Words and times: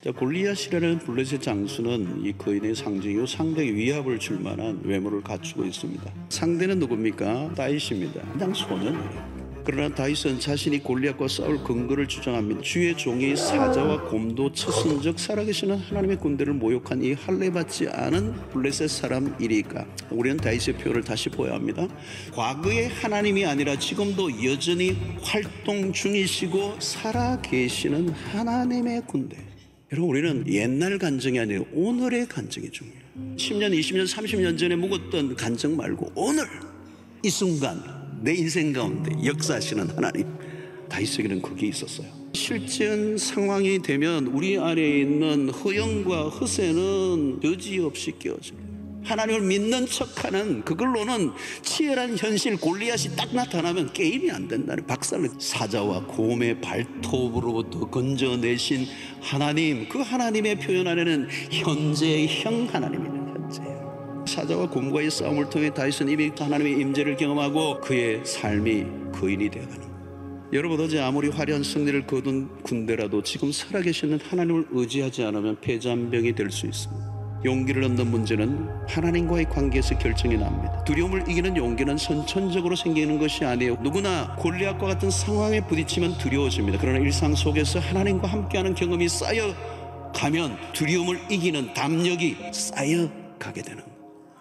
자, 0.00 0.12
골리앗이라는 0.12 1.00
블레셋 1.00 1.42
장수는 1.42 2.24
이 2.24 2.32
거인의 2.38 2.76
상징이고 2.76 3.26
상당히 3.26 3.72
위압을 3.72 4.20
줄 4.20 4.38
만한 4.38 4.80
외모를 4.84 5.20
갖추고 5.22 5.64
있습니다. 5.64 6.14
상대는 6.28 6.78
누굽니까? 6.78 7.54
다윗입니다. 7.56 8.20
그냥 8.30 8.54
소년이에요. 8.54 9.38
그러나 9.64 9.92
다윗은 9.92 10.38
자신이 10.38 10.84
골리앗과 10.84 11.26
싸울 11.26 11.64
근거를 11.64 12.06
주장합니다. 12.06 12.60
주의 12.60 12.96
종이 12.96 13.34
사자와 13.34 14.02
곰도 14.02 14.52
쳤은 14.52 15.02
즉 15.02 15.18
살아계시는 15.18 15.76
하나님의 15.76 16.18
군대를 16.18 16.52
모욕한 16.52 17.02
이 17.02 17.14
할례받지 17.14 17.88
않은 17.88 18.34
블레셋 18.50 18.88
사람이리까 18.88 19.84
우리는 20.10 20.36
다윗의 20.36 20.74
표현을 20.74 21.02
다시 21.02 21.28
보아야 21.28 21.54
합니다. 21.54 21.88
과거의 22.32 22.88
하나님이 22.88 23.44
아니라 23.44 23.76
지금도 23.76 24.44
여전히 24.44 24.96
활동 25.22 25.92
중이시고 25.92 26.76
살아계시는 26.78 28.10
하나님의 28.10 29.02
군대. 29.08 29.57
여러분 29.90 30.10
우리는 30.10 30.44
옛날 30.48 30.98
간증이 30.98 31.38
아니라 31.38 31.64
오늘의 31.72 32.28
간증이 32.28 32.70
중요해요. 32.70 33.00
10년, 33.36 33.78
20년, 33.78 34.06
30년 34.06 34.58
전에 34.58 34.76
묵었던 34.76 35.34
간증 35.34 35.78
말고 35.78 36.12
오늘 36.14 36.44
이 37.24 37.30
순간 37.30 37.82
내 38.20 38.34
인생 38.34 38.72
가운데 38.72 39.10
역사하시는 39.24 39.88
하나님 39.88 40.26
다윗에게는 40.90 41.40
그게 41.40 41.68
있었어요. 41.68 42.06
실전 42.34 43.16
상황이 43.16 43.80
되면 43.80 44.26
우리 44.26 44.58
안에 44.58 45.00
있는 45.00 45.48
허영과 45.48 46.28
허세는 46.28 47.40
여지없이 47.42 48.12
깨어집니다. 48.18 48.67
하나님을 49.08 49.40
믿는 49.42 49.86
척하는 49.86 50.62
그걸로는 50.62 51.32
치열한 51.62 52.16
현실 52.18 52.58
골리앗이 52.58 53.16
딱 53.16 53.34
나타나면 53.34 53.92
게임이 53.92 54.30
안 54.30 54.46
된다는 54.46 54.86
박살을 54.86 55.30
사자와 55.38 56.04
곰의 56.06 56.60
발톱으로부터 56.60 57.88
건져내신 57.90 58.86
하나님 59.20 59.88
그 59.88 60.00
하나님의 60.00 60.58
표현 60.60 60.86
안에는 60.86 61.28
현재형 61.50 62.68
하나님이에요. 62.70 63.18
사자와 64.26 64.68
곰과의 64.68 65.10
싸움을 65.10 65.48
통해 65.48 65.72
다윗은 65.72 66.08
이미 66.10 66.30
하나님의 66.38 66.78
임재를 66.80 67.16
경험하고 67.16 67.80
그의 67.80 68.24
삶이 68.26 68.84
거인이 69.14 69.48
되어가는 69.48 69.88
여러분 70.52 70.80
어제 70.80 71.00
아무리 71.00 71.28
화려한 71.28 71.62
승리를 71.62 72.06
거둔 72.06 72.48
군대라도 72.62 73.22
지금 73.22 73.50
살아계시는 73.52 74.20
하나님을 74.22 74.66
의지하지 74.70 75.24
않으면 75.24 75.56
패잔병이 75.60 76.34
될 76.34 76.50
수 76.50 76.66
있습니다. 76.66 77.07
용기를 77.44 77.84
얻는 77.84 78.10
문제는 78.10 78.68
하나님과의 78.88 79.48
관계에서 79.48 79.96
결정이 79.98 80.36
납니다. 80.36 80.82
두려움을 80.84 81.28
이기는 81.28 81.56
용기는 81.56 81.96
선천적으로 81.96 82.74
생기는 82.74 83.18
것이 83.18 83.44
아니에요. 83.44 83.76
누구나 83.80 84.34
골리앗과 84.36 84.86
같은 84.86 85.10
상황에 85.10 85.60
부딪히면 85.66 86.18
두려워집니다. 86.18 86.78
그러나 86.80 86.98
일상 86.98 87.34
속에서 87.34 87.78
하나님과 87.78 88.26
함께하는 88.26 88.74
경험이 88.74 89.08
쌓여 89.08 89.54
가면 90.14 90.56
두려움을 90.72 91.20
이기는 91.30 91.74
담력이 91.74 92.36
쌓여 92.52 93.08
가게 93.38 93.62
되는 93.62 93.82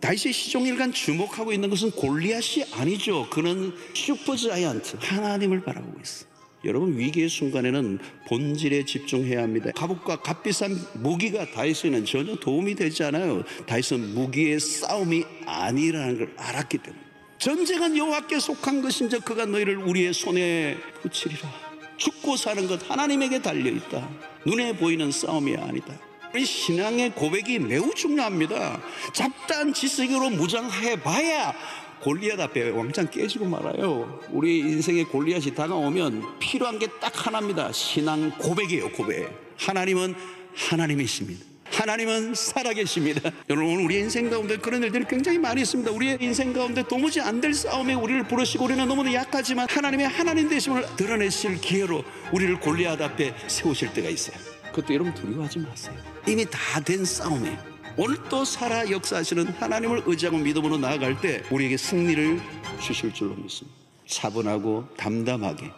다윗이 0.00 0.32
시종일관 0.32 0.92
주목하고 0.92 1.52
있는 1.52 1.68
것은 1.68 1.90
골리앗이 1.92 2.64
아니죠. 2.72 3.28
그는 3.30 3.72
슈퍼자이언트 3.94 4.96
하나님을 5.00 5.62
바라보고 5.62 6.00
있어. 6.02 6.29
여러분 6.64 6.96
위기의 6.96 7.28
순간에는 7.28 7.98
본질에 8.28 8.84
집중해야 8.84 9.42
합니다. 9.42 9.70
갑옷과 9.74 10.16
값비싼 10.16 10.76
무기가 10.94 11.50
다윗에는 11.50 12.04
전혀 12.04 12.36
도움이 12.36 12.74
되지 12.74 13.04
않아요. 13.04 13.42
다윗은 13.66 14.14
무기의 14.14 14.60
싸움이 14.60 15.24
아니라는 15.46 16.18
걸 16.18 16.34
알았기 16.36 16.78
때문에 16.78 17.02
전쟁은 17.38 17.96
여호와께 17.96 18.38
속한 18.38 18.82
것인즉 18.82 19.24
그가 19.24 19.46
너희를 19.46 19.78
우리의 19.78 20.12
손에 20.12 20.76
붙이리라. 21.00 21.50
죽고 21.96 22.36
사는 22.36 22.66
것 22.66 22.88
하나님에게 22.90 23.40
달려 23.40 23.70
있다. 23.70 24.08
눈에 24.46 24.76
보이는 24.76 25.10
싸움이 25.10 25.56
아니다. 25.56 25.98
신앙의 26.38 27.14
고백이 27.14 27.58
매우 27.58 27.92
중요합니다. 27.94 28.80
잡다한 29.12 29.72
지식으로 29.72 30.30
무장해 30.30 30.96
봐야 31.02 31.54
골리앗 32.02 32.40
앞에 32.40 32.70
왕창 32.70 33.08
깨지고 33.10 33.44
말아요. 33.46 34.20
우리 34.30 34.58
인생의 34.60 35.04
골리앗이 35.04 35.54
다가오면 35.54 36.38
필요한 36.38 36.78
게 36.78 36.86
딱 37.00 37.26
하나입니다. 37.26 37.72
신앙 37.72 38.30
고백이에요, 38.38 38.90
고백. 38.92 39.30
하나님은 39.58 40.14
하나님이십니다. 40.54 41.44
하나님은 41.72 42.34
살아계십니다. 42.34 43.30
여러분, 43.48 43.84
우리 43.84 43.98
인생 44.00 44.28
가운데 44.28 44.56
그런 44.56 44.82
일들이 44.82 45.04
굉장히 45.08 45.38
많이 45.38 45.60
있습니다. 45.62 45.90
우리의 45.92 46.18
인생 46.20 46.52
가운데 46.52 46.82
도무지 46.82 47.20
안 47.20 47.40
될 47.40 47.54
싸움에 47.54 47.94
우리를 47.94 48.24
부르시고 48.24 48.64
우리는 48.64 48.86
너무나 48.88 49.12
약하지만 49.14 49.66
하나님의 49.70 50.08
하나님 50.08 50.48
되심을 50.48 50.84
드러내실 50.96 51.60
기회로 51.60 52.02
우리를 52.32 52.58
골리앗 52.60 53.00
앞에 53.00 53.34
세우실 53.46 53.92
때가 53.94 54.08
있어요. 54.08 54.36
그것도 54.72 54.92
여러분 54.94 55.14
두려워하지 55.14 55.58
마세요. 55.60 55.94
이미 56.26 56.44
다 56.50 56.80
된 56.80 57.04
싸움에 57.04 57.56
오늘 58.02 58.16
또 58.30 58.46
살아 58.46 58.90
역사하시는 58.90 59.48
하나님을 59.48 60.04
의지하고 60.06 60.38
믿음으로 60.38 60.78
나아갈 60.78 61.20
때 61.20 61.42
우리에게 61.50 61.76
승리를 61.76 62.40
주실 62.80 63.12
줄로 63.12 63.34
믿습니다. 63.34 63.76
차분하고 64.06 64.86
담담하게 64.96 65.70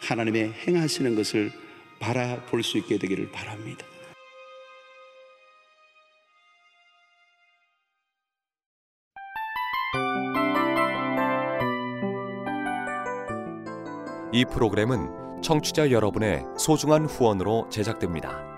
하나님의 0.00 0.52
행하시는 0.52 1.16
것을 1.16 1.50
바라볼 1.98 2.62
수 2.62 2.78
있게 2.78 2.96
되기를 2.96 3.32
바랍니다. 3.32 3.84
이 14.32 14.44
프로그램은 14.44 15.42
청취자 15.42 15.90
여러분의 15.90 16.44
소중한 16.56 17.06
후원으로 17.06 17.68
제작됩니다. 17.68 18.57